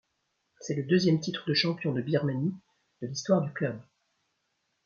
C'est 0.61 0.73
le 0.73 0.81
deuxième 0.81 1.19
titre 1.19 1.45
de 1.47 1.53
champion 1.53 1.93
de 1.93 2.01
Birmanie 2.01 2.55
de 3.03 3.07
l'histoire 3.07 3.43
du 3.43 3.51
club. 3.53 3.79